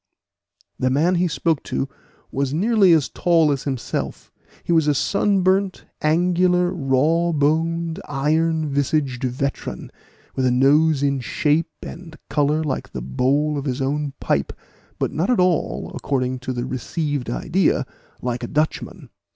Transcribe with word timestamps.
The 0.79 0.89
man 0.89 1.13
he 1.13 1.27
spoke 1.27 1.61
to 1.65 1.87
was 2.31 2.55
nearly 2.55 2.91
as 2.91 3.07
tall 3.07 3.51
as 3.51 3.65
himself; 3.65 4.31
he 4.63 4.71
was 4.73 4.87
a 4.87 4.95
sunburnt, 4.95 5.85
angular, 6.01 6.71
raw 6.73 7.31
boned, 7.31 8.01
iron 8.07 8.67
visaged 8.67 9.23
veteran, 9.23 9.91
with 10.35 10.47
a 10.47 10.51
nose 10.51 11.03
in 11.03 11.19
shape 11.19 11.69
and 11.83 12.17
color 12.31 12.63
like 12.63 12.93
the 12.93 13.01
bowl 13.03 13.59
of 13.59 13.65
his 13.65 13.79
own 13.79 14.13
pipe, 14.19 14.53
but 14.97 15.11
not 15.11 15.29
at 15.29 15.39
all, 15.39 15.91
according 15.93 16.39
to 16.39 16.51
the 16.51 16.65
received 16.65 17.29
idea, 17.29 17.85
like 18.23 18.41
a 18.41 18.47
Dutchman. 18.47 19.11